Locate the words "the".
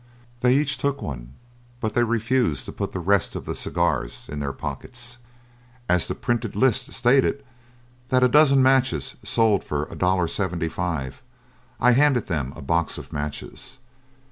2.91-2.97, 3.45-3.53, 6.07-6.15